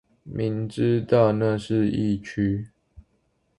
[0.23, 2.71] 明知道那是疫區